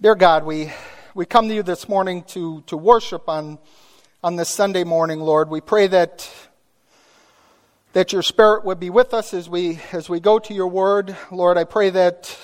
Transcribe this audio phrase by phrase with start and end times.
[0.00, 0.72] Dear God, we,
[1.12, 3.58] we come to you this morning to, to worship on,
[4.22, 5.50] on this Sunday morning, Lord.
[5.50, 6.30] We pray that,
[7.94, 11.16] that your Spirit would be with us as we, as we go to your word.
[11.32, 12.38] Lord, I pray that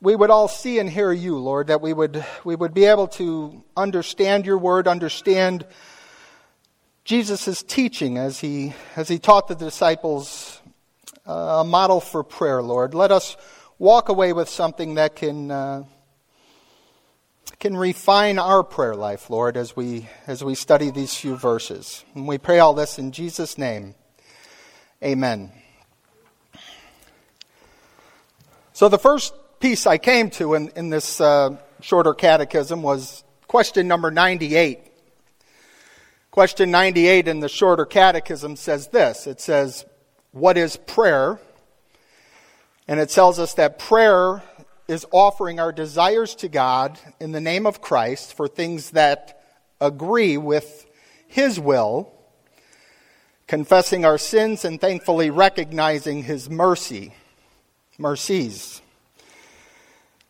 [0.00, 3.06] we would all see and hear you, Lord, that we would, we would be able
[3.06, 5.64] to understand your word, understand
[7.04, 10.60] Jesus' teaching as he, as he taught the disciples
[11.24, 12.94] uh, a model for prayer, Lord.
[12.94, 13.36] Let us
[13.78, 15.52] walk away with something that can.
[15.52, 15.84] Uh,
[17.60, 22.02] can refine our prayer life, Lord, as we, as we study these few verses.
[22.14, 23.94] And we pray all this in Jesus' name.
[25.04, 25.52] Amen.
[28.72, 33.86] So, the first piece I came to in, in this uh, shorter catechism was question
[33.86, 34.80] number 98.
[36.30, 39.84] Question 98 in the shorter catechism says this it says,
[40.32, 41.38] What is prayer?
[42.88, 44.42] And it tells us that prayer
[44.90, 49.40] is offering our desires to God in the name of Christ for things that
[49.80, 50.84] agree with
[51.28, 52.12] His will,
[53.46, 57.14] confessing our sins and thankfully recognizing His mercy,
[57.98, 58.82] mercies.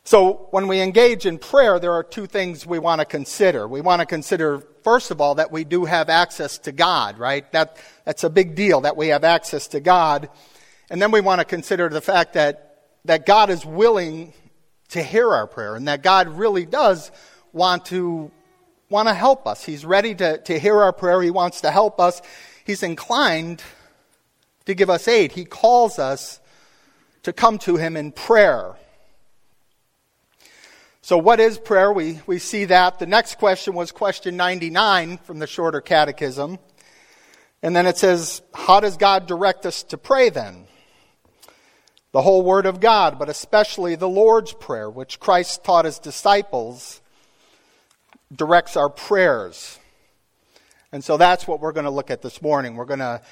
[0.04, 3.66] So, when we engage in prayer, there are two things we want to consider.
[3.66, 7.50] We want to consider, first of all, that we do have access to God, right?
[7.52, 10.28] That, that's a big deal that we have access to God.
[10.90, 14.34] And then we want to consider the fact that, that God is willing
[14.91, 17.10] to hear our prayer and that God really does
[17.52, 18.30] want to
[18.88, 19.64] want to help us.
[19.64, 21.22] He's ready to, to hear our prayer.
[21.22, 22.20] He wants to help us.
[22.64, 23.62] He's inclined
[24.66, 25.32] to give us aid.
[25.32, 26.41] He calls us
[27.22, 28.74] to come to him in prayer.
[31.02, 31.92] So, what is prayer?
[31.92, 32.98] We, we see that.
[32.98, 36.58] The next question was question 99 from the shorter catechism.
[37.62, 40.66] And then it says, How does God direct us to pray then?
[42.12, 47.00] The whole Word of God, but especially the Lord's Prayer, which Christ taught his disciples,
[48.34, 49.78] directs our prayers.
[50.92, 52.75] And so that's what we're going to look at this morning.
[52.75, 53.22] We're going to,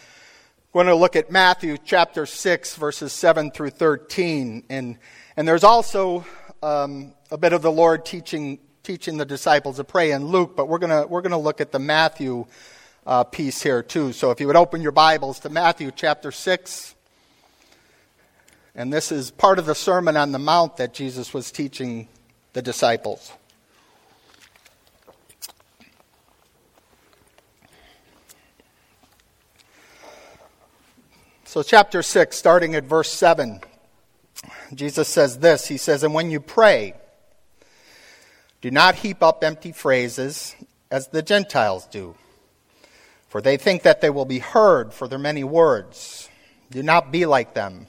[0.72, 4.64] we're going to look at Matthew chapter 6, verses 7 through 13.
[4.70, 4.96] And,
[5.36, 6.24] and there's also
[6.62, 10.68] um, a bit of the Lord teaching, teaching the disciples to pray in Luke, but
[10.68, 12.46] we're going to, we're going to look at the Matthew
[13.04, 14.12] uh, piece here too.
[14.12, 16.94] So if you would open your Bibles to Matthew chapter 6.
[18.78, 22.06] And this is part of the Sermon on the Mount that Jesus was teaching
[22.52, 23.32] the disciples.
[31.44, 33.60] So, chapter 6, starting at verse 7,
[34.72, 36.94] Jesus says this He says, And when you pray,
[38.60, 40.54] do not heap up empty phrases
[40.88, 42.14] as the Gentiles do,
[43.28, 46.28] for they think that they will be heard for their many words.
[46.70, 47.88] Do not be like them.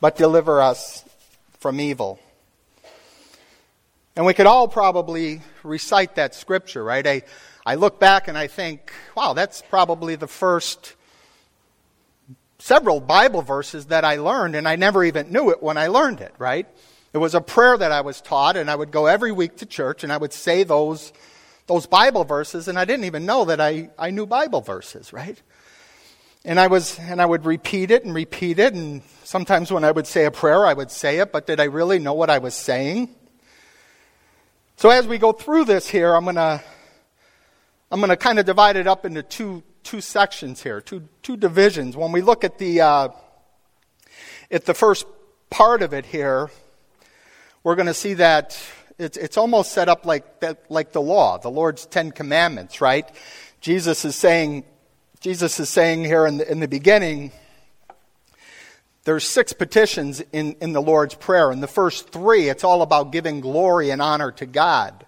[0.00, 1.04] but deliver us
[1.58, 2.18] from evil.
[4.14, 7.06] And we could all probably recite that scripture, right?
[7.06, 7.22] I,
[7.66, 10.94] I look back and I think, wow, that's probably the first
[12.58, 16.20] several Bible verses that I learned, and I never even knew it when I learned
[16.20, 16.66] it, right?
[17.12, 19.66] It was a prayer that I was taught, and I would go every week to
[19.66, 21.12] church and I would say those,
[21.66, 25.40] those Bible verses, and I didn't even know that I, I knew Bible verses, right?
[26.48, 29.90] And I was, and I would repeat it and repeat it, and sometimes when I
[29.90, 32.38] would say a prayer, I would say it, but did I really know what I
[32.38, 33.08] was saying?
[34.76, 36.62] So as we go through this here, I'm gonna,
[37.90, 41.96] I'm gonna kind of divide it up into two, two sections here, two, two divisions.
[41.96, 43.08] When we look at the, uh,
[44.48, 45.04] at the first
[45.50, 46.48] part of it here,
[47.64, 48.56] we're gonna see that
[49.00, 53.10] it's, it's almost set up like, that, like the law, the Lord's Ten Commandments, right?
[53.60, 54.64] Jesus is saying,
[55.26, 57.32] Jesus is saying here in the, in the beginning,
[59.02, 61.50] there's six petitions in, in the Lord's Prayer.
[61.50, 65.04] In the first three, it's all about giving glory and honor to God.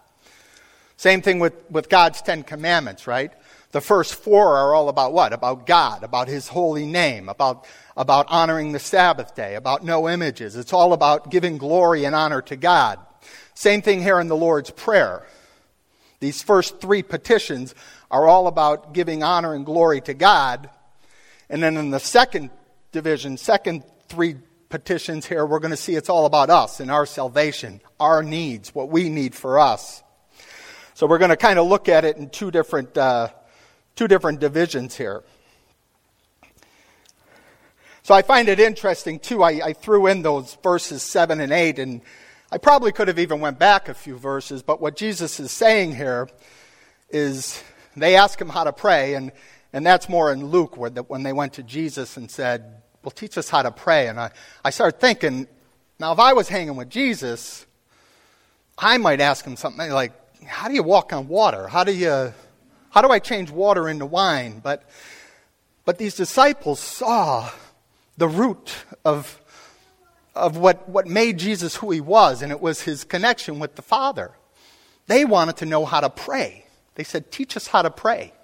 [0.97, 3.31] Same thing with, with God's Ten Commandments, right?
[3.71, 5.33] The first four are all about what?
[5.33, 7.65] About God, about His holy name, about,
[7.97, 10.57] about honoring the Sabbath day, about no images.
[10.57, 12.99] It's all about giving glory and honor to God.
[13.55, 15.29] Same thing here in the Lord's Prayer.
[16.19, 17.77] These first three petitions
[18.11, 20.71] are all about giving honor and glory to God.
[21.51, 22.51] And then in the second
[22.93, 24.37] division, second three
[24.69, 28.75] petitions here, we're going to see it's all about us and our salvation, our needs,
[28.75, 30.03] what we need for us.
[30.95, 33.29] So we're going to kind of look at it in two different, uh,
[33.95, 35.23] two different divisions here.
[38.03, 39.43] So I find it interesting too.
[39.43, 42.01] I, I, threw in those verses seven and eight, and
[42.51, 44.63] I probably could have even went back a few verses.
[44.63, 46.27] But what Jesus is saying here
[47.11, 47.63] is
[48.03, 49.33] they ask him how to pray, and
[49.73, 53.11] and that's more in Luke where the, when they went to Jesus and said, "Well,
[53.11, 54.31] teach us how to pray." And I
[54.65, 55.47] I started thinking,
[55.99, 57.67] now if I was hanging with Jesus,
[58.77, 60.13] I might ask him something like,
[60.47, 61.69] "How do you walk on water?
[61.69, 62.33] How do you
[62.91, 64.89] how do I change water into wine?" But
[65.89, 67.51] but these disciples saw
[68.19, 68.75] the root
[69.07, 69.41] of,
[70.35, 73.81] of what, what made Jesus who he was, and it was his connection with the
[73.81, 74.33] Father.
[75.07, 76.67] They wanted to know how to pray.
[76.99, 78.35] They said, Teach us how to pray.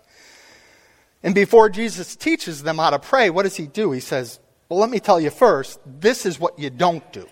[1.22, 3.90] And before Jesus teaches them how to pray, what does he do?
[3.90, 7.26] He says, Well, let me tell you first, this is what you don't do.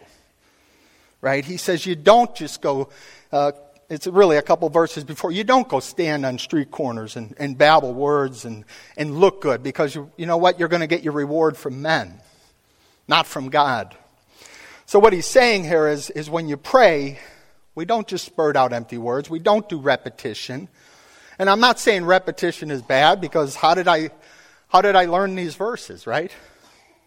[1.20, 1.44] Right?
[1.44, 2.90] He says, You don't just go,
[3.32, 3.52] uh,
[3.88, 7.56] it's really a couple verses before, you don't go stand on street corners and, and
[7.56, 8.64] babble words and,
[8.96, 10.58] and look good because you, you know what?
[10.58, 12.20] You're going to get your reward from men
[13.08, 13.96] not from God.
[14.86, 17.18] So, what he's saying here is, is when you pray,
[17.74, 20.68] we don't just spurt out empty words, we don't do repetition.
[21.38, 24.10] And I'm not saying repetition is bad because how did I,
[24.68, 26.32] how did I learn these verses, right?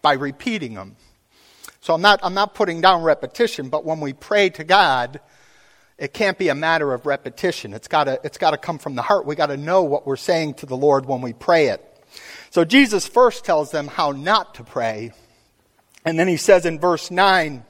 [0.02, 0.96] By repeating them.
[1.80, 5.20] So I'm not, I'm not putting down repetition, but when we pray to God,
[5.98, 7.72] it can't be a matter of repetition.
[7.72, 9.24] It's gotta, it's gotta come from the heart.
[9.24, 11.82] We gotta know what we're saying to the Lord when we pray it.
[12.50, 15.12] So Jesus first tells them how not to pray.
[16.04, 17.64] And then he says in verse 9,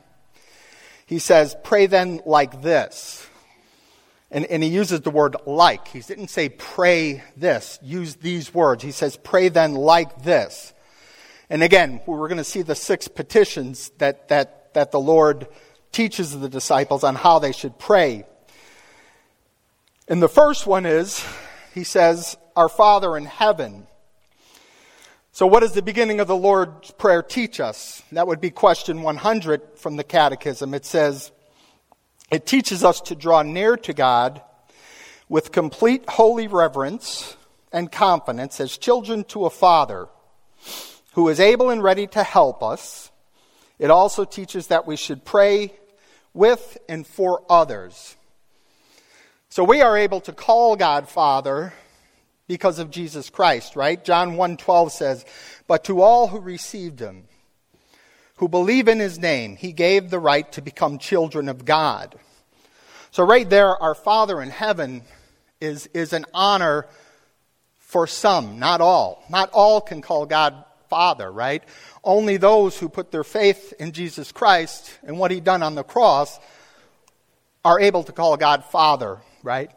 [1.06, 3.26] he says, Pray then like this.
[4.30, 5.88] And, and he uses the word like.
[5.88, 8.82] He didn't say pray this, use these words.
[8.82, 10.74] He says, Pray then like this.
[11.48, 15.46] And again, we're going to see the six petitions that, that, that the Lord
[15.92, 18.24] teaches the disciples on how they should pray.
[20.08, 21.24] And the first one is,
[21.72, 23.86] he says, Our Father in heaven.
[25.30, 28.02] So, what does the beginning of the Lord's Prayer teach us?
[28.10, 30.74] That would be question 100 from the Catechism.
[30.74, 31.30] It says,
[32.30, 34.42] It teaches us to draw near to God
[35.28, 37.36] with complete holy reverence
[37.72, 40.08] and confidence as children to a Father
[41.12, 43.10] who is able and ready to help us.
[43.78, 45.72] It also teaches that we should pray
[46.34, 48.16] with and for others.
[49.48, 51.72] So, we are able to call God Father
[52.48, 54.04] because of Jesus Christ, right?
[54.04, 55.24] John 1:12 says,
[55.66, 57.28] "But to all who received him,
[58.36, 62.18] who believe in his name, he gave the right to become children of God."
[63.10, 65.02] So right there our Father in heaven
[65.60, 66.86] is is an honor
[67.78, 69.22] for some, not all.
[69.30, 71.62] Not all can call God Father, right?
[72.04, 75.82] Only those who put their faith in Jesus Christ and what he done on the
[75.82, 76.38] cross
[77.64, 79.70] are able to call God Father, right?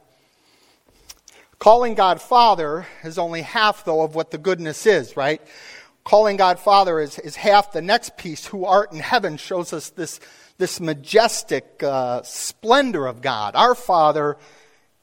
[1.60, 5.42] Calling God Father is only half, though, of what the goodness is, right?
[6.10, 7.72] Calling God Father is, is half.
[7.72, 10.20] The next piece, who art in heaven, shows us this,
[10.58, 13.56] this majestic uh, splendor of God.
[13.56, 14.36] Our Father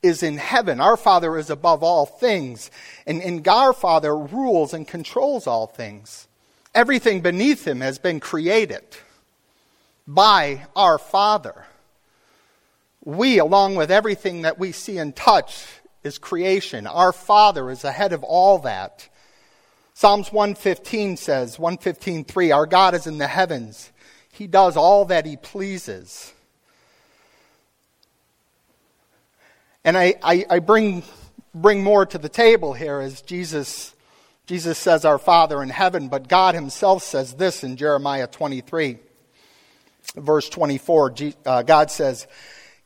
[0.03, 0.81] is in heaven.
[0.81, 2.73] Our Father is above all things.
[3.07, 6.27] And, and our Father rules and controls all things.
[6.75, 8.83] Everything beneath him has been created
[10.09, 11.67] by our Father.
[13.05, 15.67] We, along with everything that we see and touch,
[16.03, 16.85] is creation.
[16.85, 19.09] Our Father is ahead of all that.
[19.99, 23.91] Psalms 115 says, 115.3, Our God is in the heavens.
[24.31, 26.35] He does all that He pleases.
[29.87, 31.03] And I, I, I bring,
[31.55, 33.95] bring more to the table here as Jesus,
[34.47, 38.99] Jesus says, Our Father in heaven, but God Himself says this in Jeremiah 23,
[40.15, 41.15] verse 24.
[41.47, 42.27] Uh, God says,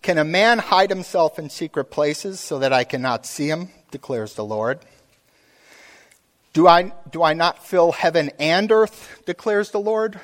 [0.00, 3.70] can a man hide himself in secret places so that I cannot see him?
[3.90, 4.78] declares the Lord.
[6.52, 9.22] Do I, do I not fill heaven and earth?
[9.24, 10.18] declares the Lord.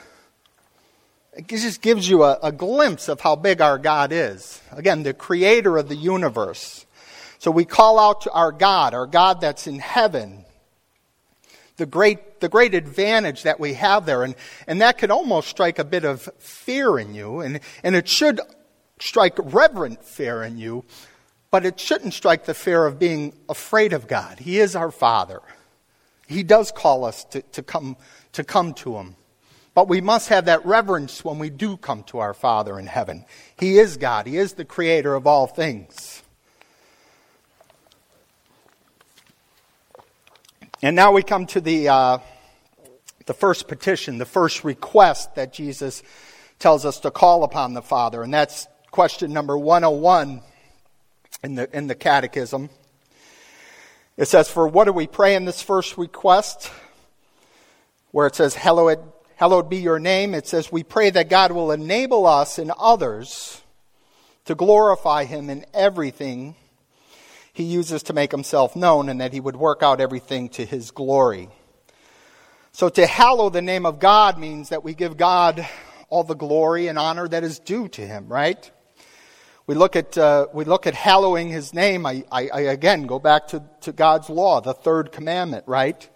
[1.36, 4.60] It just gives you a, a glimpse of how big our God is.
[4.72, 6.86] Again, the creator of the universe.
[7.38, 10.44] So we call out to our God, our God that's in heaven,
[11.76, 14.24] the great, the great advantage that we have there.
[14.24, 14.34] And,
[14.66, 17.40] and that could almost strike a bit of fear in you.
[17.40, 18.40] And, and it should
[18.98, 20.84] strike reverent fear in you,
[21.50, 24.40] but it shouldn't strike the fear of being afraid of God.
[24.40, 25.40] He is our Father.
[26.26, 27.96] He does call us to, to, come,
[28.32, 29.16] to come to Him.
[29.74, 33.24] But we must have that reverence when we do come to our Father in heaven.
[33.58, 36.22] He is God, He is the creator of all things.
[40.82, 42.18] And now we come to the, uh,
[43.24, 46.02] the first petition, the first request that Jesus
[46.58, 48.22] tells us to call upon the Father.
[48.22, 50.42] And that's question number 101
[51.42, 52.70] in the, in the Catechism.
[54.16, 56.70] It says, For what do we pray in this first request?
[58.12, 59.00] Where it says, Hallowed,
[59.36, 60.34] hallowed be your name.
[60.34, 63.62] It says, We pray that God will enable us and others
[64.46, 66.54] to glorify him in everything
[67.52, 70.90] he uses to make himself known and that he would work out everything to his
[70.90, 71.48] glory.
[72.72, 75.66] So to hallow the name of God means that we give God
[76.10, 78.70] all the glory and honor that is due to him, right?
[79.66, 82.06] We look at, uh, we look at hallowing his name.
[82.06, 86.08] I, I, I, again go back to, to God's law, the third commandment, right?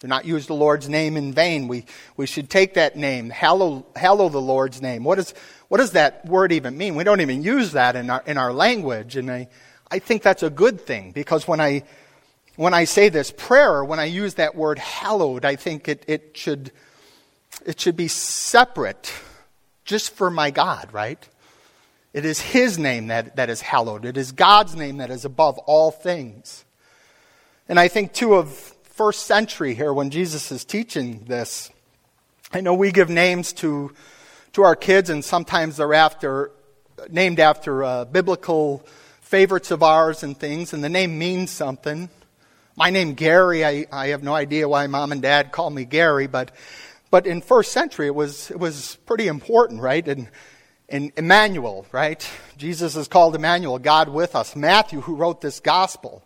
[0.00, 1.66] Do not use the Lord's name in vain.
[1.66, 1.86] We,
[2.18, 5.02] we should take that name, hallow, hallow the Lord's name.
[5.02, 5.32] What, is,
[5.68, 6.94] what does that word even mean?
[6.94, 9.16] We don't even use that in our, in our language.
[9.16, 9.48] And I,
[9.90, 11.84] I think that's a good thing because when I,
[12.56, 16.36] when I say this prayer, when I use that word hallowed, I think it, it,
[16.36, 16.70] should,
[17.64, 19.10] it should be separate
[19.86, 21.26] just for my God, right?
[22.14, 24.04] It is His name that, that is hallowed.
[24.04, 26.64] It is God's name that is above all things.
[27.68, 28.50] And I think, too, of
[28.84, 31.70] first century here when Jesus is teaching this.
[32.52, 33.92] I know we give names to,
[34.52, 36.52] to our kids, and sometimes they're after,
[37.10, 38.86] named after uh, biblical
[39.20, 42.08] favorites of ours and things, and the name means something.
[42.76, 46.28] My name Gary, I, I have no idea why mom and dad call me Gary,
[46.28, 46.52] but
[47.10, 50.06] but in first century it was it was pretty important, right?
[50.06, 50.28] And
[50.88, 52.28] and Emmanuel, right?
[52.56, 54.54] Jesus is called Emmanuel, God with us.
[54.54, 56.22] Matthew, who wrote this gospel,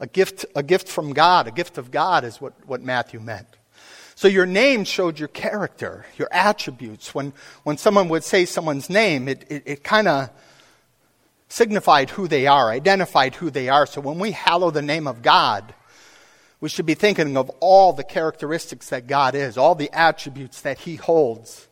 [0.00, 3.46] a gift, a gift from God, a gift of God is what, what Matthew meant.
[4.14, 7.14] So your name showed your character, your attributes.
[7.14, 7.32] When,
[7.62, 10.30] when someone would say someone's name, it, it, it kind of
[11.48, 13.86] signified who they are, identified who they are.
[13.86, 15.74] So when we hallow the name of God,
[16.60, 20.78] we should be thinking of all the characteristics that God is, all the attributes that
[20.78, 21.68] He holds.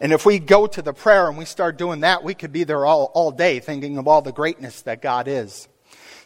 [0.00, 2.64] And if we go to the prayer and we start doing that, we could be
[2.64, 5.68] there all, all day thinking of all the greatness that God is.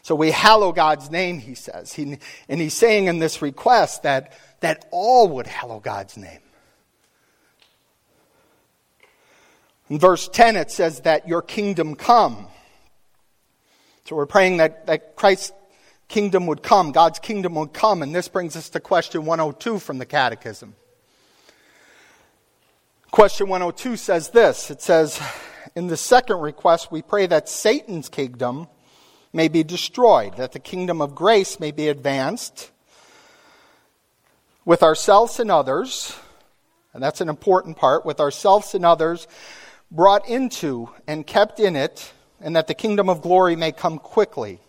[0.01, 1.91] So we hallow God's name, he says.
[1.91, 2.17] He,
[2.47, 6.39] and he's saying in this request that, that all would hallow God's name.
[9.89, 12.47] In verse 10, it says that your kingdom come.
[14.05, 15.51] So we're praying that, that Christ's
[16.07, 18.01] kingdom would come, God's kingdom would come.
[18.01, 20.75] And this brings us to question 102 from the Catechism.
[23.15, 25.21] Question 102 says this it says,
[25.73, 28.67] In the second request, we pray that Satan's kingdom
[29.31, 32.71] may be destroyed, that the kingdom of grace may be advanced
[34.65, 36.13] with ourselves and others,
[36.93, 39.29] and that's an important part, with ourselves and others
[39.89, 44.59] brought into and kept in it and that the kingdom of glory may come quickly.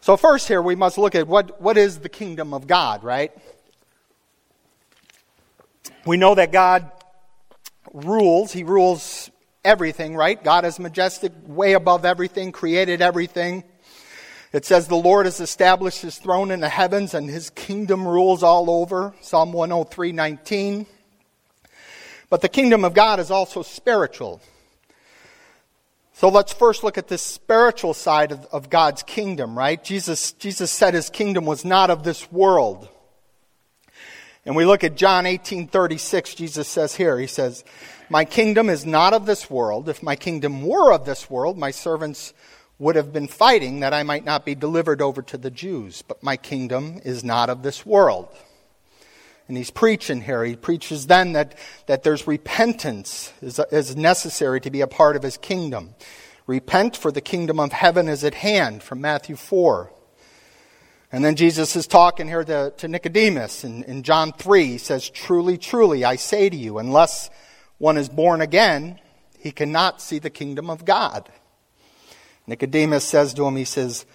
[0.00, 3.30] So, first, here we must look at what, what is the kingdom of God, right?
[6.04, 6.90] We know that God
[7.92, 8.52] rules.
[8.52, 9.30] He rules
[9.64, 10.42] everything, right?
[10.42, 13.64] God is majestic, way above everything, created everything.
[14.52, 18.42] It says the Lord has established his throne in the heavens and his kingdom rules
[18.42, 19.14] all over.
[19.22, 20.86] Psalm 103, 19.
[22.28, 24.40] But the kingdom of God is also spiritual.
[26.14, 29.82] So let's first look at the spiritual side of, of, God's kingdom, right?
[29.82, 32.88] Jesus, Jesus said his kingdom was not of this world.
[34.44, 37.64] And we look at John 18, 36, Jesus says here, he says,
[38.10, 39.88] My kingdom is not of this world.
[39.88, 42.34] If my kingdom were of this world, my servants
[42.78, 46.02] would have been fighting that I might not be delivered over to the Jews.
[46.02, 48.28] But my kingdom is not of this world.
[49.46, 50.44] And he's preaching here.
[50.44, 51.56] He preaches then that,
[51.86, 55.94] that there's repentance is, is necessary to be a part of his kingdom.
[56.48, 59.92] Repent, for the kingdom of heaven is at hand, from Matthew 4.
[61.12, 64.64] And then Jesus is talking here to, to Nicodemus in, in John 3.
[64.64, 67.28] He says, Truly, truly, I say to you, unless
[67.76, 68.98] one is born again,
[69.38, 71.28] he cannot see the kingdom of God.
[72.46, 74.06] Nicodemus says to him, He says,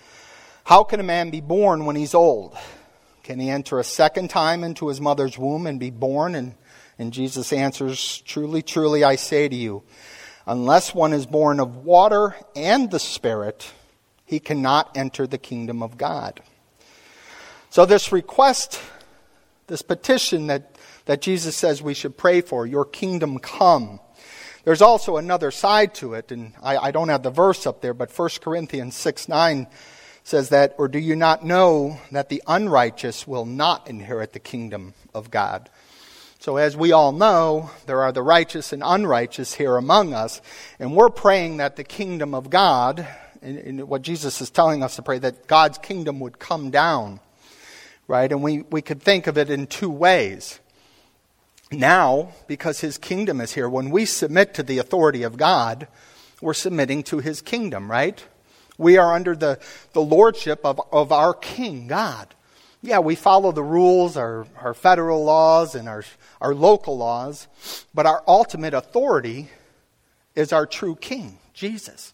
[0.64, 2.58] How can a man be born when he's old?
[3.22, 6.34] Can he enter a second time into his mother's womb and be born?
[6.34, 6.56] And,
[6.98, 9.84] and Jesus answers, Truly, truly, I say to you,
[10.48, 13.72] unless one is born of water and the Spirit,
[14.26, 16.42] he cannot enter the kingdom of God.
[17.70, 18.82] So, this request,
[19.68, 24.00] this petition that, that Jesus says we should pray for, your kingdom come,
[24.68, 27.94] there's also another side to it, and I, I don't have the verse up there,
[27.94, 29.68] but 1 Corinthians 6 9
[30.26, 34.94] says that, or do you not know that the unrighteous will not inherit the kingdom
[35.14, 35.70] of God?
[36.40, 40.42] So, as we all know, there are the righteous and unrighteous here among us,
[40.80, 43.08] and we're praying that the kingdom of God,
[43.42, 47.22] and what Jesus is telling us to pray, that God's kingdom would come down.
[48.08, 48.32] Right?
[48.32, 50.60] And we, we could think of it in two ways.
[51.72, 55.88] Now, because his kingdom is here, when we submit to the authority of God,
[56.42, 58.24] we're submitting to his kingdom, right?
[58.78, 59.60] We are under the,
[59.94, 62.34] the lordship of, of our king, God.
[62.82, 66.04] Yeah, we follow the rules, our, our federal laws and our,
[66.40, 67.48] our local laws,
[67.94, 69.50] but our ultimate authority
[70.36, 72.14] is our true king, Jesus.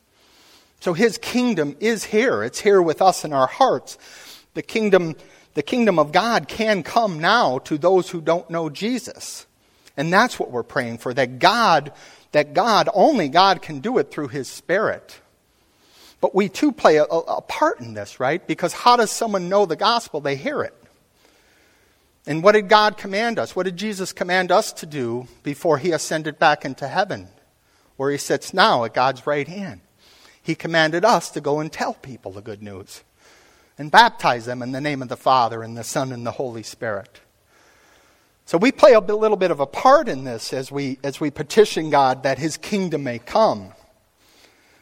[0.80, 2.44] So his kingdom is here.
[2.44, 3.98] It's here with us in our hearts.
[4.54, 5.16] The kingdom,
[5.54, 9.46] the kingdom of God can come now to those who don't know Jesus.
[9.96, 11.92] And that's what we're praying for, that God,
[12.32, 15.20] that God, only God can do it through his spirit.
[16.20, 18.46] But we too play a, a, part in this, right?
[18.48, 20.22] Because how does someone know the gospel?
[20.22, 20.74] They hear it.
[22.26, 23.56] And what did God command us?
[23.56, 27.28] What did Jesus command us to do before he ascended back into heaven,
[27.98, 29.82] where he sits now at God's right hand?
[30.42, 33.04] He commanded us to go and tell people the good news
[33.78, 36.64] and baptize them in the name of the Father and the Son and the Holy
[36.64, 37.22] Spirit.
[38.46, 41.32] So we play a little bit of a part in this as we, as we
[41.32, 43.72] petition God that his kingdom may come.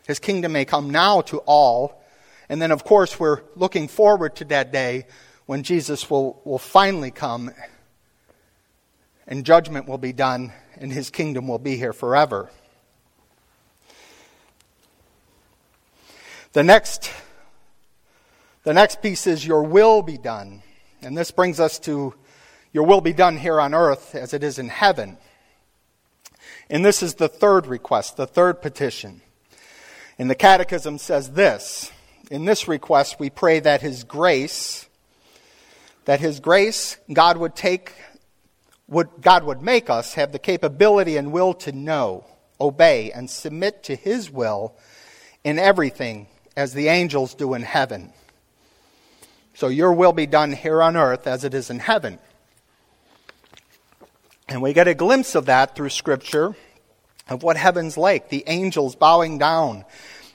[0.07, 2.03] His kingdom may come now to all.
[2.49, 5.05] And then, of course, we're looking forward to that day
[5.45, 7.51] when Jesus will, will finally come
[9.27, 12.49] and judgment will be done and his kingdom will be here forever.
[16.53, 17.11] The next,
[18.63, 20.61] the next piece is your will be done.
[21.01, 22.13] And this brings us to
[22.71, 25.17] your will be done here on earth as it is in heaven.
[26.69, 29.21] And this is the third request, the third petition.
[30.17, 31.91] And the Catechism says this
[32.29, 34.87] In this request, we pray that His grace,
[36.05, 37.93] that His grace, God would take,
[38.87, 42.25] would, God would make us have the capability and will to know,
[42.59, 44.75] obey, and submit to His will
[45.43, 48.13] in everything as the angels do in heaven.
[49.61, 52.17] So your will be done here on earth as it is in heaven.
[54.49, 56.55] And we get a glimpse of that through Scripture
[57.29, 58.29] of what heaven's like.
[58.29, 59.85] The angels bowing down,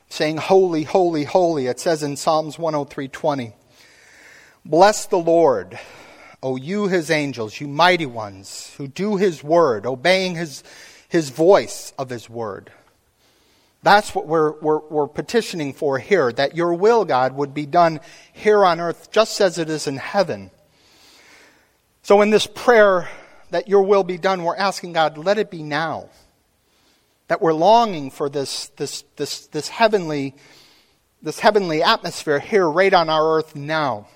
[0.09, 1.67] saying, Holy, holy, holy.
[1.67, 3.52] It says in Psalms 103:20.
[4.65, 5.76] Bless the Lord,
[6.41, 10.62] O you his angels, you mighty ones, who do his word, obeying his,
[11.08, 12.71] his voice of his word.
[13.86, 18.00] That's what we're, we're, we're petitioning for here, that your will, God, would be done
[18.32, 20.50] here on earth just as it is in heaven.
[22.02, 23.08] So in this prayer,
[23.52, 26.08] that your will be done, we're asking God, let it be now
[27.28, 30.34] that we're longing for this, this, this, this, heavenly,
[31.22, 34.08] this heavenly atmosphere here right on our earth now.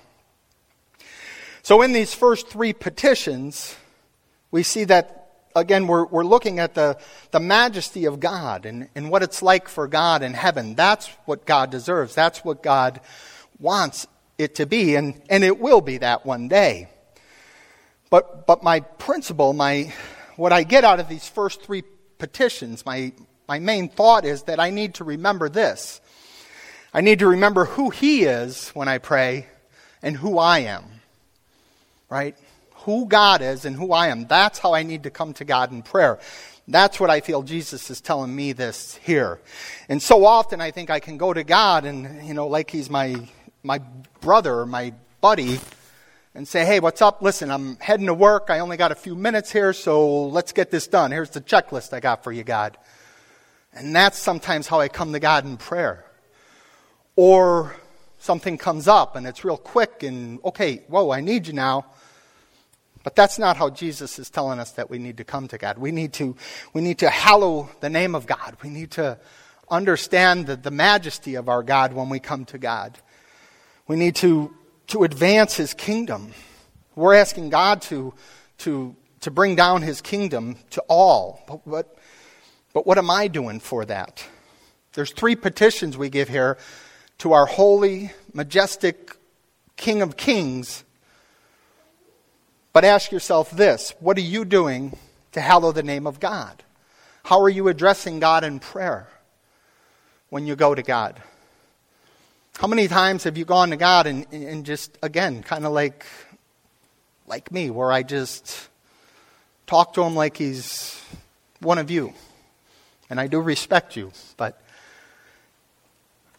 [1.63, 3.77] So, in these first three petitions,
[4.51, 5.20] we see that,
[5.55, 6.97] again, we're, we're looking at the,
[7.31, 10.75] the majesty of God and, and what it's like for God in heaven.
[10.75, 12.15] That's what God deserves.
[12.15, 13.01] That's what God
[13.59, 16.89] wants it to be, and, and it will be that one day.
[18.09, 19.93] But, but my principle, my,
[20.35, 21.83] what I get out of these first three
[22.17, 23.13] petitions, my,
[23.47, 26.01] my main thought is that I need to remember this.
[26.93, 29.47] I need to remember who He is when I pray
[30.01, 30.85] and who I am.
[32.09, 32.35] Right?
[32.81, 34.27] Who God is and who I am.
[34.27, 36.19] That's how I need to come to God in prayer.
[36.67, 39.39] That's what I feel Jesus is telling me this here.
[39.89, 42.89] And so often I think I can go to God and, you know, like He's
[42.89, 43.27] my,
[43.63, 43.79] my
[44.21, 45.59] brother or my buddy
[46.33, 47.21] and say, hey, what's up?
[47.21, 48.45] Listen, I'm heading to work.
[48.49, 51.11] I only got a few minutes here, so let's get this done.
[51.11, 52.77] Here's the checklist I got for you, God.
[53.73, 56.05] And that's sometimes how I come to God in prayer.
[57.15, 57.75] Or
[58.17, 61.85] something comes up and it's real quick and, okay, whoa, I need you now.
[63.03, 65.77] But that's not how Jesus is telling us that we need to come to God.
[65.77, 66.35] We need to,
[66.73, 68.57] we need to hallow the name of God.
[68.63, 69.19] We need to
[69.69, 72.97] understand the, the majesty of our God when we come to God.
[73.87, 74.53] We need to
[74.91, 76.33] to advance his kingdom.
[76.95, 78.13] We're asking God to,
[78.59, 81.43] to, to bring down his kingdom to all.
[81.47, 81.97] But, but,
[82.73, 84.27] but what am I doing for that?
[84.93, 86.57] There's three petitions we give here
[87.19, 89.15] to our holy, majestic
[89.77, 90.83] King of Kings.
[92.73, 94.97] But ask yourself this what are you doing
[95.33, 96.63] to hallow the name of God?
[97.23, 99.07] How are you addressing God in prayer
[100.29, 101.21] when you go to God?
[102.57, 106.05] How many times have you gone to God and, and just, again, kind of like,
[107.27, 108.69] like me, where I just
[109.65, 111.01] talk to him like he's
[111.59, 112.13] one of you?
[113.09, 114.61] And I do respect you, but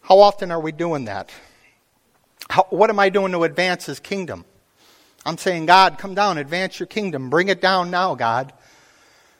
[0.01, 1.29] how often are we doing that?
[2.49, 4.45] How, what am I doing to advance his kingdom?
[5.25, 7.29] I'm saying, God, come down, advance your kingdom.
[7.29, 8.51] Bring it down now, God.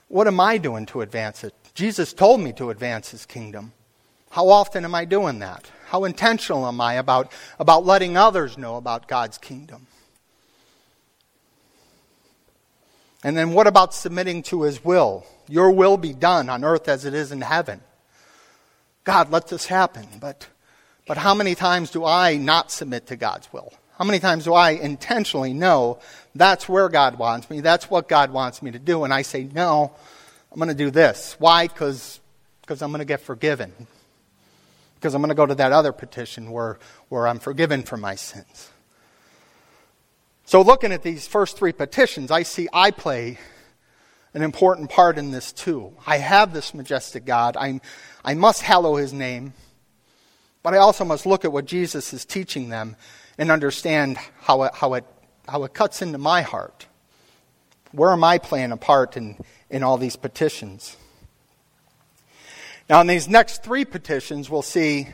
[0.08, 1.54] What am I doing to advance it?
[1.74, 3.74] Jesus told me to advance his kingdom.
[4.30, 5.70] How often am I doing that?
[5.88, 9.88] How intentional am I about, about letting others know about God's kingdom?
[13.24, 15.26] And then what about submitting to his will?
[15.48, 17.82] Your will be done on earth as it is in heaven.
[19.04, 20.08] God, let this happen.
[20.20, 20.48] But,
[21.08, 23.74] but how many times do I not submit to God's will?
[23.98, 26.00] How many times do I intentionally know
[26.34, 27.62] that's where God wants me?
[27.62, 29.04] That's what God wants me to do.
[29.04, 29.94] And I say, no,
[30.52, 31.36] I'm going to do this.
[31.40, 31.68] Why?
[31.68, 32.20] Because
[32.68, 33.72] I'm going to get forgiven.
[34.96, 36.80] Because I'm going to go to that other petition where,
[37.10, 38.70] where I'm forgiven for my sins.
[40.46, 43.38] So, looking at these first three petitions, I see I play
[44.34, 45.94] an important part in this too.
[46.06, 47.56] I have this majestic God.
[47.58, 47.80] I'm,
[48.26, 49.54] I must hallow his name.
[50.64, 52.96] But I also must look at what Jesus is teaching them
[53.38, 55.06] and understand how it, how it,
[55.48, 56.88] how it cuts into my heart.
[57.92, 59.38] Where am I playing a part in,
[59.70, 60.98] in all these petitions?
[62.90, 65.08] Now, in these next three petitions, we'll see,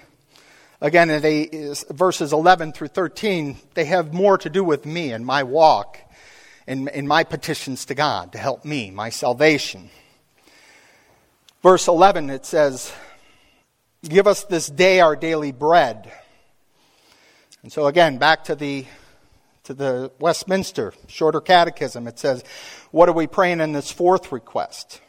[0.81, 5.43] again, they, verses 11 through 13, they have more to do with me and my
[5.43, 5.99] walk
[6.67, 9.89] and, and my petitions to God to help me, my salvation.
[11.61, 12.91] Verse 11, it says,
[14.03, 16.11] Give us this day our daily bread.
[17.61, 18.85] And so again, back to the
[19.65, 22.43] to the Westminster Shorter Catechism, it says,
[22.89, 24.99] What are we praying in this fourth request?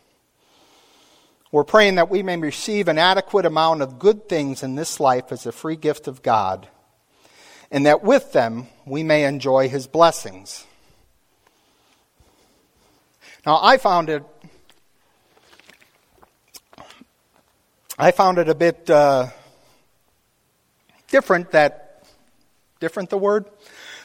[1.53, 5.33] We're praying that we may receive an adequate amount of good things in this life
[5.33, 6.69] as a free gift of God,
[7.71, 10.67] and that with them we may enjoy His blessings.
[13.47, 14.23] Now, I found it.
[17.99, 19.29] I found it a bit uh,
[21.09, 21.90] different that
[22.81, 23.45] different the word?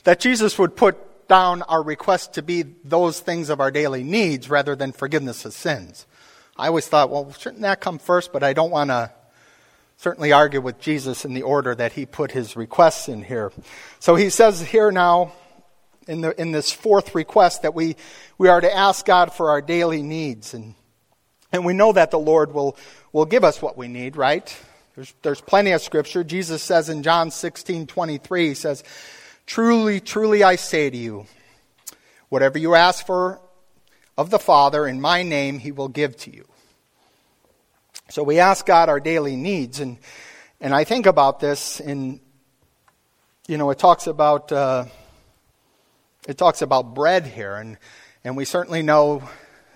[0.04, 4.50] That Jesus would put down our request to be those things of our daily needs
[4.50, 6.06] rather than forgiveness of sins.
[6.56, 8.32] I always thought, well, shouldn't that come first?
[8.32, 9.12] But I don't want to
[9.98, 13.52] certainly argue with Jesus in the order that he put his requests in here.
[14.00, 15.34] So he says here now,
[16.08, 17.96] in, the, in this fourth request, that we,
[18.38, 20.54] we are to ask God for our daily needs.
[20.54, 20.76] And,
[21.52, 22.78] and we know that the Lord will,
[23.12, 24.56] will give us what we need, right?
[24.96, 26.24] There's, there's plenty of scripture.
[26.24, 28.84] Jesus says in John 16 23, He says,
[29.46, 31.26] Truly, truly I say to you,
[32.30, 33.42] whatever you ask for
[34.18, 36.46] of the Father in my name, He will give to you.
[38.10, 39.82] So we ask God our daily needs.
[39.82, 39.98] And,
[40.62, 42.22] and I think about this in,
[43.48, 44.86] you know, it talks about, uh,
[46.28, 47.56] it talks about bread here.
[47.56, 47.78] And,
[48.24, 49.28] and we certainly know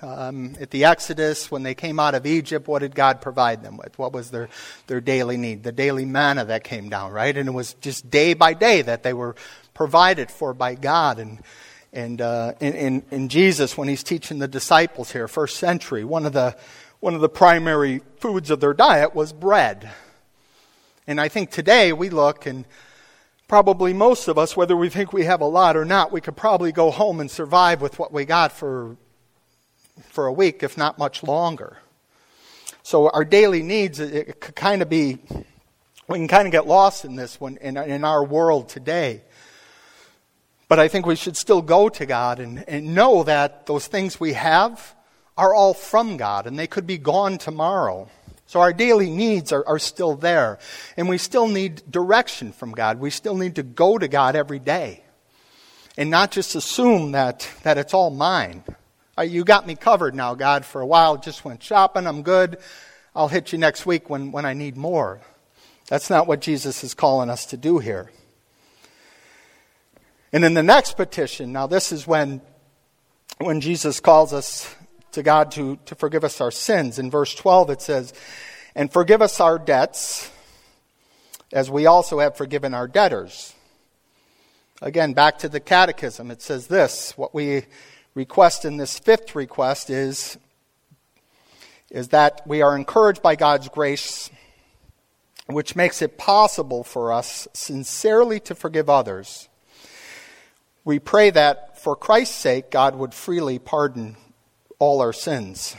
[0.01, 3.77] um, at the Exodus, when they came out of Egypt, what did God provide them
[3.77, 3.97] with?
[3.99, 4.49] What was their,
[4.87, 5.63] their daily need?
[5.63, 7.35] The daily manna that came down, right?
[7.35, 9.35] And it was just day by day that they were
[9.73, 11.19] provided for by God.
[11.19, 11.39] And,
[11.91, 16.25] and uh, in, in, in Jesus, when he's teaching the disciples here, first century, one
[16.25, 16.55] of the,
[17.01, 19.91] one of the primary foods of their diet was bread.
[21.07, 22.65] And I think today we look and
[23.49, 26.37] probably most of us, whether we think we have a lot or not, we could
[26.37, 28.95] probably go home and survive with what we got for
[30.09, 31.77] for a week, if not much longer.
[32.83, 35.19] So our daily needs, it, could kind of be,
[36.07, 39.21] we can kind of get lost in this one in, in our world today.
[40.67, 44.19] But I think we should still go to God and, and know that those things
[44.19, 44.95] we have
[45.37, 48.09] are all from God and they could be gone tomorrow.
[48.45, 50.57] So our daily needs are, are still there.
[50.97, 52.99] And we still need direction from God.
[52.99, 55.03] We still need to go to God every day.
[55.97, 58.63] And not just assume that, that it's all mine.
[59.19, 61.17] Uh, you got me covered now, God, for a while.
[61.17, 62.07] Just went shopping.
[62.07, 62.57] I'm good.
[63.13, 65.19] I'll hit you next week when, when I need more.
[65.87, 68.11] That's not what Jesus is calling us to do here.
[70.31, 72.39] And in the next petition, now this is when,
[73.39, 74.73] when Jesus calls us
[75.11, 76.97] to God to, to forgive us our sins.
[76.97, 78.13] In verse 12, it says,
[78.73, 80.31] And forgive us our debts,
[81.51, 83.53] as we also have forgiven our debtors.
[84.81, 87.65] Again, back to the catechism, it says this what we
[88.13, 90.37] request in this fifth request is,
[91.89, 94.29] is that we are encouraged by God's grace,
[95.47, 99.49] which makes it possible for us sincerely to forgive others.
[100.85, 104.15] We pray that for Christ's sake, God would freely pardon
[104.79, 105.75] all our sins.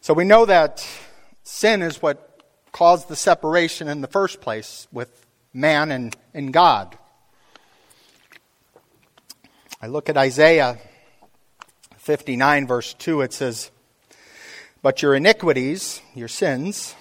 [0.00, 0.86] So we know that
[1.42, 6.96] sin is what caused the separation in the first place with man and, and God.
[9.82, 10.76] I look at Isaiah
[11.96, 13.70] 59, verse 2, it says,
[14.82, 16.94] But your iniquities, your sins,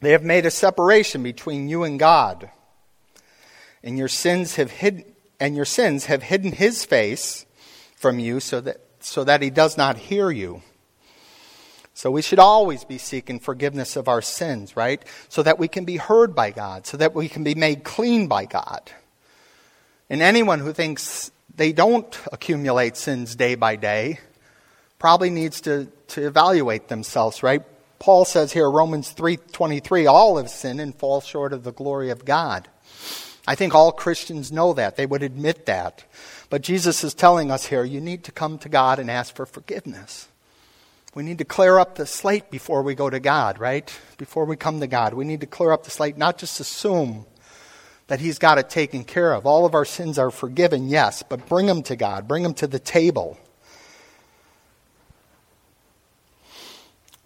[0.00, 2.48] they have made a separation between you and God.
[3.82, 5.04] And your sins have hidden
[5.40, 7.44] and your sins have hidden his face
[7.96, 10.62] from you so that so that he does not hear you.
[11.92, 15.04] So we should always be seeking forgiveness of our sins, right?
[15.28, 18.28] So that we can be heard by God, so that we can be made clean
[18.28, 18.92] by God.
[20.08, 24.18] And anyone who thinks they don't accumulate sins day by day
[24.98, 27.62] probably needs to, to evaluate themselves, right?
[27.98, 32.24] Paul says here, Romans 3.23, all have sinned and fall short of the glory of
[32.24, 32.68] God.
[33.46, 34.96] I think all Christians know that.
[34.96, 36.04] They would admit that.
[36.48, 39.44] But Jesus is telling us here, you need to come to God and ask for
[39.44, 40.28] forgiveness.
[41.14, 43.92] We need to clear up the slate before we go to God, right?
[44.18, 45.14] Before we come to God.
[45.14, 47.26] We need to clear up the slate, not just assume
[48.06, 49.46] that He's got it taken care of.
[49.46, 52.66] All of our sins are forgiven, yes, but bring them to God, bring them to
[52.66, 53.38] the table.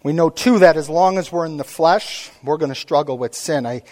[0.01, 3.17] We know, too, that as long as we're in the flesh, we're going to struggle
[3.17, 3.65] with sin.
[3.65, 3.83] I,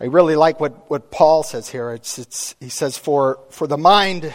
[0.00, 1.90] I really like what, what Paul says here.
[1.90, 4.32] It's, it's, he says, for, for the mind,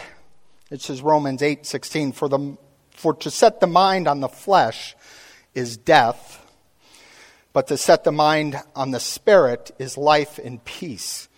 [0.70, 2.58] it says Romans 8 16, for, the,
[2.90, 4.94] for to set the mind on the flesh
[5.54, 6.44] is death,
[7.54, 11.28] but to set the mind on the spirit is life and peace.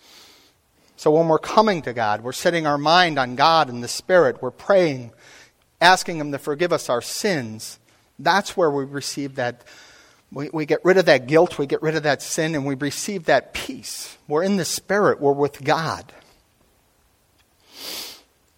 [0.97, 4.41] So when we're coming to God, we're setting our mind on God and the Spirit,
[4.41, 5.11] we're praying,
[5.79, 7.77] asking Him to forgive us our sins.
[8.17, 9.63] That's where we receive that.
[10.31, 12.73] We, we get rid of that guilt, we get rid of that sin, and we
[12.73, 14.17] receive that peace.
[14.27, 16.11] We're in the Spirit, we're with God.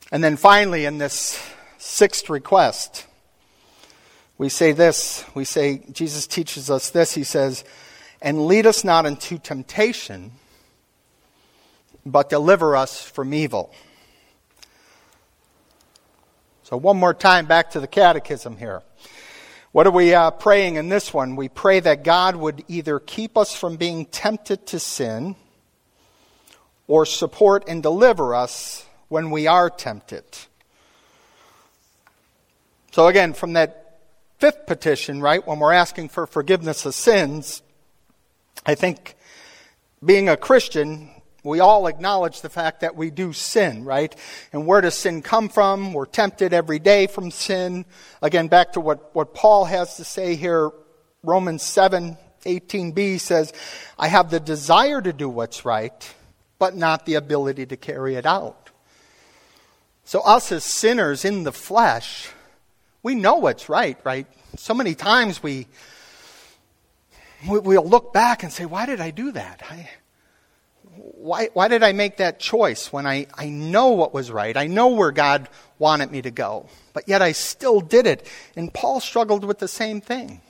[0.10, 1.46] And then finally, in this
[1.78, 3.06] sixth request,
[4.38, 5.26] we say this.
[5.36, 7.14] We say, Jesus teaches us this.
[7.14, 7.66] He says,
[8.22, 10.32] And lead us not into temptation
[12.12, 13.74] but deliver us from evil.
[16.64, 18.84] So, one more time back to the catechism here.
[19.72, 21.36] What are we uh, praying in this one?
[21.36, 25.36] We pray that God would either keep us from being tempted to sin
[26.88, 30.24] or support and deliver us when we are tempted.
[32.92, 34.00] So, again, from that
[34.40, 37.62] fifth petition, right, when we're asking for forgiveness of sins,
[38.66, 39.16] I think
[40.04, 41.10] being a Christian,
[41.44, 44.14] we all acknowledge the fact that we do sin, right?
[44.52, 45.94] And where does sin come from?
[45.94, 47.86] We're tempted every day from sin.
[48.22, 50.72] Again, back to what, what Paul has to say here,
[51.24, 53.54] Romans 7, 18b says,
[53.98, 56.14] I have the desire to do what's right,
[56.58, 58.70] but not the ability to carry it out.
[60.04, 62.30] So us as sinners in the flesh,
[63.04, 64.28] we know what's right, right?
[64.58, 65.68] So many times we,
[67.48, 69.62] we'll look back and say, why did I do that?
[69.70, 69.90] I,
[71.00, 74.56] why, why did I make that choice when I, I know what was right?
[74.56, 78.28] I know where God wanted me to go, but yet I still did it.
[78.56, 80.42] And Paul struggled with the same thing.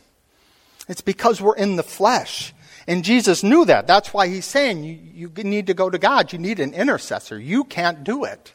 [0.87, 2.53] It's because we're in the flesh.
[2.87, 3.85] And Jesus knew that.
[3.85, 6.33] That's why he's saying you, you need to go to God.
[6.33, 7.39] You need an intercessor.
[7.39, 8.53] You can't do it.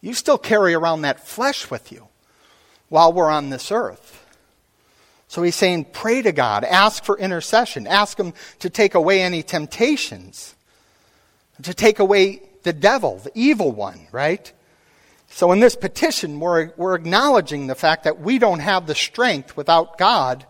[0.00, 2.08] You still carry around that flesh with you
[2.88, 4.24] while we're on this earth.
[5.26, 9.42] So he's saying, pray to God, ask for intercession, ask Him to take away any
[9.42, 10.54] temptations
[11.62, 14.52] to take away the devil, the evil one, right?
[15.28, 19.56] So in this petition, we're, we're acknowledging the fact that we don't have the strength
[19.56, 20.44] without God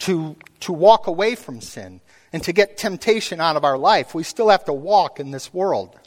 [0.00, 2.00] to, to walk away from sin
[2.32, 4.14] and to get temptation out of our life.
[4.14, 5.98] We still have to walk in this world.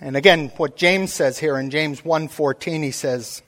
[0.00, 3.42] And again, what James says here in James 1:14, he says,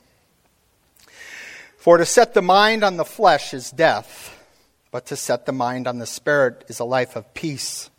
[1.87, 4.37] for to set the mind on the flesh is death,
[4.90, 7.90] but to set the mind on the spirit is a life of peace.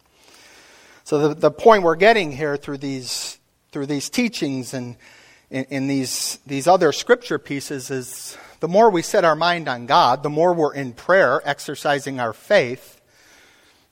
[1.05, 3.39] So the, the point we're getting here through these
[3.71, 4.97] through these teachings and
[5.49, 9.85] in, in these these other scripture pieces is the more we set our mind on
[9.85, 12.99] God, the more we're in prayer, exercising our faith,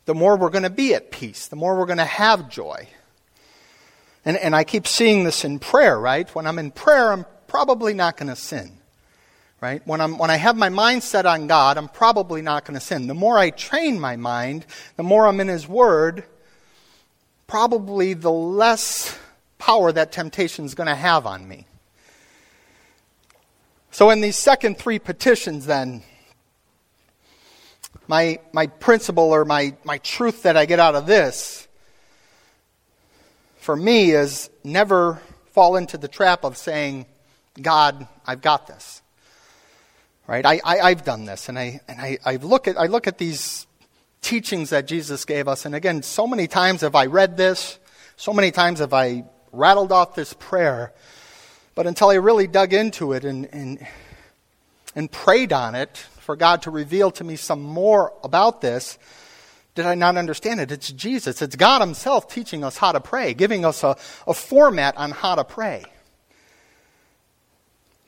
[0.03, 2.89] the more we're going to be at peace, the more we're going to have joy.
[4.25, 6.29] And, and I keep seeing this in prayer, right?
[6.35, 8.79] When I'm in prayer, I'm probably not going to sin
[9.65, 9.81] right?
[9.87, 12.85] When, I'm, when I have my mind set on God, I'm probably not going to
[12.85, 13.07] sin.
[13.07, 14.63] The more I train my mind,
[14.95, 16.23] the more I'm in His Word,
[17.47, 19.17] probably the less
[19.57, 21.65] power that temptation is going to have on me.
[23.89, 26.03] So, in these second three petitions, then,
[28.07, 31.67] my, my principle or my, my truth that I get out of this,
[33.57, 35.19] for me, is never
[35.53, 37.07] fall into the trap of saying,
[37.59, 39.01] God, I've got this.
[40.27, 40.45] Right?
[40.45, 43.19] I, I, have done this, and, I, and I, I, look at, I look at
[43.19, 43.67] these
[44.21, 47.77] teachings that Jesus gave us, and again, so many times have I read this,
[48.17, 50.93] so many times have I rattled off this prayer,
[51.75, 53.85] but until I really dug into it and, and,
[54.95, 58.97] and prayed on it for God to reveal to me some more about this,
[59.75, 60.71] did I not understand it?
[60.71, 61.41] It's Jesus.
[61.41, 65.35] It's God Himself teaching us how to pray, giving us a, a format on how
[65.35, 65.83] to pray.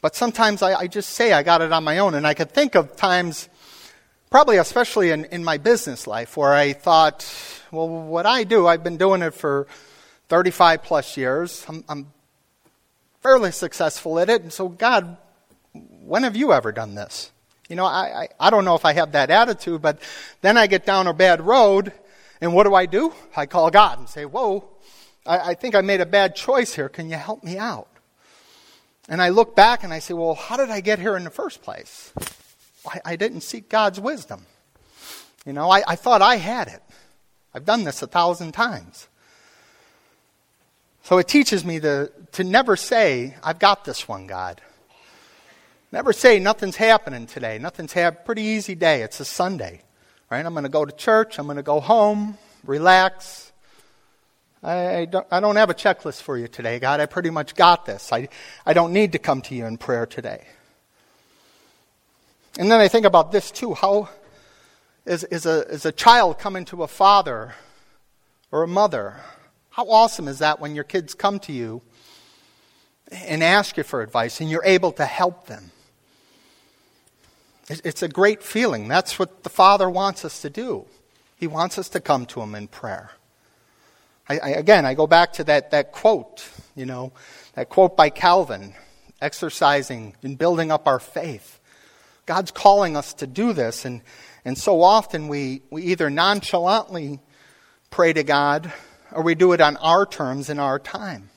[0.07, 2.15] But sometimes I, I, just say I got it on my own.
[2.15, 3.49] And I could think of times
[4.29, 7.25] Probably especially in, in my business life where I thought,
[7.71, 9.67] well, what I do, I've been doing it for
[10.27, 11.65] 35 plus years.
[11.69, 12.07] I'm, I'm
[13.21, 14.41] fairly successful at it.
[14.41, 15.15] And so, God,
[15.73, 17.31] when have you ever done this?
[17.69, 19.99] You know, I, I, I don't know if I have that attitude, but
[20.41, 21.93] then I get down a bad road,
[22.41, 23.13] and what do I do?
[23.35, 24.67] I call God and say, Whoa,
[25.25, 26.89] I, I think I made a bad choice here.
[26.89, 27.87] Can you help me out?
[29.07, 31.29] And I look back and I say, Well, how did I get here in the
[31.29, 32.11] first place?
[32.85, 34.45] I, I didn't seek God's wisdom.
[35.45, 36.81] You know, I, I thought I had it.
[37.53, 39.07] I've done this a thousand times.
[41.03, 44.59] So it teaches me to, to never say, I've got this one, God.
[45.89, 47.59] Never say, nothing's happening today.
[47.59, 48.25] Nothing's happening.
[48.25, 49.03] Pretty easy day.
[49.03, 49.83] It's a Sunday.
[50.29, 50.45] Right?
[50.45, 51.39] I'm going to go to church.
[51.39, 53.46] I'm going to go home, relax.
[54.63, 56.99] I, don't, I don't have a checklist for you today, God.
[56.99, 58.11] I pretty much got this.
[58.11, 58.27] I,
[58.65, 60.47] I don't need to come to you in prayer today.
[62.57, 63.75] And then I think about this too.
[63.75, 64.09] How
[65.05, 67.53] is, is, a, is a child coming to a father
[68.51, 69.17] or a mother?
[69.69, 71.83] How awesome is that when your kids come to you
[73.11, 75.71] and ask you for advice and you're able to help them?
[77.69, 78.87] It's a great feeling.
[78.87, 80.85] That's what the Father wants us to do.
[81.35, 83.11] He wants us to come to Him in prayer.
[84.29, 87.13] I, I, again, I go back to that, that quote, you know,
[87.53, 88.73] that quote by Calvin
[89.21, 91.59] exercising and building up our faith.
[92.25, 94.01] God's calling us to do this, and,
[94.43, 97.19] and so often we, we either nonchalantly
[97.89, 98.71] pray to God
[99.11, 101.29] or we do it on our terms in our time.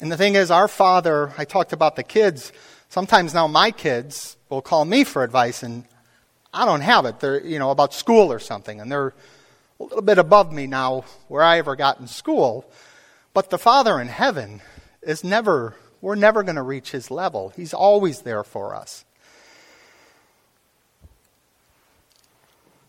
[0.00, 2.52] And the thing is, our Father, I talked about the kids,
[2.90, 5.84] sometimes now my kids will call me for advice, and
[6.52, 7.18] I don't have it.
[7.18, 9.14] They're, you know, about school or something, and they're
[9.78, 12.70] a little bit above me now where I ever got in school.
[13.32, 14.60] But the Father in heaven
[15.02, 17.52] is never we're never going to reach his level.
[17.56, 19.04] He's always there for us.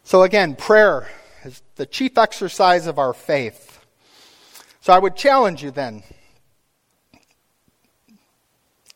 [0.03, 1.09] So, again, prayer
[1.43, 3.83] is the chief exercise of our faith.
[4.81, 6.03] So, I would challenge you then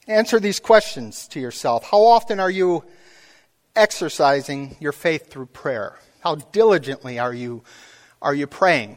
[0.08, 1.90] answer these questions to yourself.
[1.90, 2.84] How often are you
[3.76, 5.98] exercising your faith through prayer?
[6.24, 7.64] How diligently are you,
[8.22, 8.96] are you praying?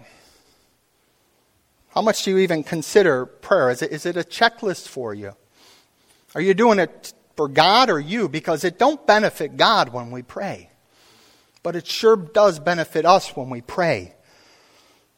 [1.89, 3.69] How much do you even consider prayer?
[3.71, 5.33] Is it, is it a checklist for you?
[6.37, 8.29] Are you doing it for God or you?
[8.29, 10.71] Because it don't benefit God when we pray.
[11.65, 14.15] But it sure does benefit us when we pray.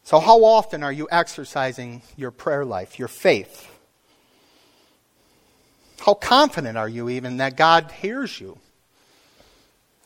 [0.03, 3.71] So how often are you exercising your prayer life, your faith?
[6.01, 8.59] How confident are you even that God hears you?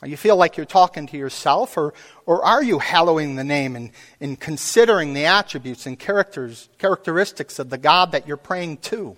[0.05, 1.95] You feel like you're talking to yourself, or,
[2.27, 7.71] or are you hallowing the name and, and considering the attributes and characters, characteristics of
[7.71, 9.17] the God that you're praying to?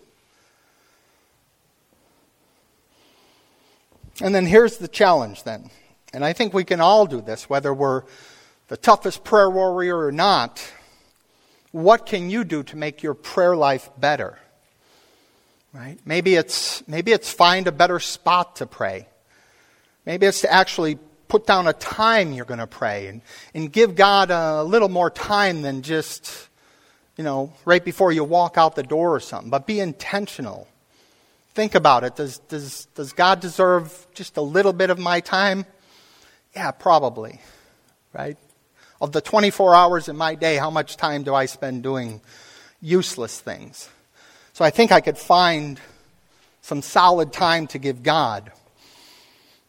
[4.21, 5.71] And then here's the challenge then.
[6.13, 8.03] And I think we can all do this, whether we're
[8.69, 10.63] the toughest prayer warrior or not.
[11.73, 14.39] What can you do to make your prayer life better?
[15.73, 15.99] Right?
[16.05, 19.09] Maybe it's, maybe it's find a better spot to pray.
[20.07, 23.23] Maybe it's to actually put down a time you're going to pray and,
[23.55, 26.49] and give God a little more time than just,
[27.17, 29.51] you know, right before you walk out the door or something.
[29.51, 30.69] But be intentional.
[31.55, 32.17] Think about it.
[32.17, 35.67] Does, does, does God deserve just a little bit of my time?
[36.55, 37.41] Yeah, probably.
[38.13, 38.37] Right?
[39.01, 42.21] Of the 24 hours in my day, how much time do I spend doing
[42.81, 43.89] useless things?
[44.53, 45.81] So I think I could find
[46.63, 48.53] some solid time to give God.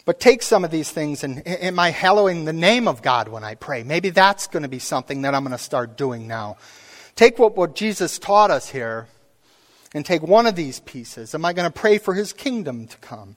[0.05, 3.43] But take some of these things and am I hallowing the name of God when
[3.43, 3.83] I pray?
[3.83, 6.57] Maybe that's going to be something that I'm going to start doing now.
[7.15, 9.07] Take what, what Jesus taught us here
[9.95, 11.33] and take one of these pieces.
[11.33, 13.35] Am I going to pray for his kingdom to come?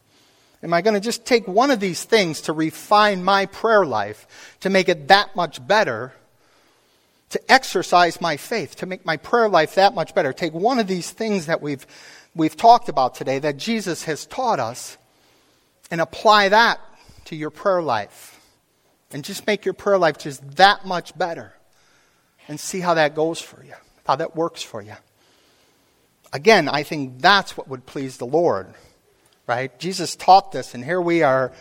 [0.62, 4.56] Am I going to just take one of these things to refine my prayer life,
[4.60, 6.12] to make it that much better,
[7.30, 10.32] to exercise my faith, to make my prayer life that much better?
[10.32, 11.86] Take one of these things that we've,
[12.34, 14.98] we've talked about today that Jesus has taught us
[15.90, 16.80] and apply that
[17.26, 18.40] to your prayer life.
[19.10, 21.54] And just make your prayer life just that much better.
[22.46, 23.74] And see how that goes for you,
[24.06, 24.94] how that works for you.
[26.32, 28.74] Again, I think that's what would please the Lord,
[29.46, 29.76] right?
[29.78, 31.52] Jesus taught this, and here we are.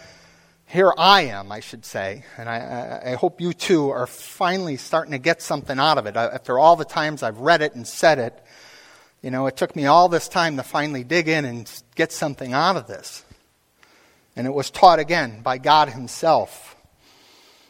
[0.66, 5.14] Here I am, I should say, and I, I, hope you too are finally starting
[5.14, 6.18] to get something out of it.
[6.18, 8.44] Uh, after all the times I've read it and said it,
[9.22, 12.52] you know, it took me all this time to finally dig in and get something
[12.52, 13.24] out of this.
[14.38, 16.76] And it was taught again by God Himself.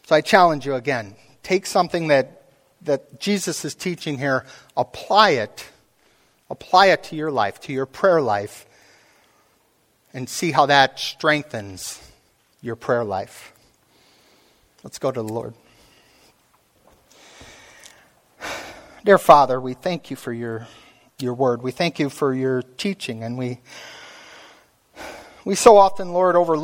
[0.06, 1.16] So I challenge you again
[1.48, 2.44] take something that,
[2.82, 4.46] that Jesus is teaching here,
[4.76, 5.66] apply it,
[6.50, 8.66] apply it to your life, to your prayer life,
[10.14, 12.02] and see how that strengthens
[12.62, 13.54] your prayer life.
[14.84, 15.54] Let's go to the Lord.
[19.06, 20.68] Dear Father, we thank you for your,
[21.18, 21.62] your word.
[21.62, 23.62] We thank you for your teaching, and we,
[25.46, 26.56] we so often, Lord, overlook.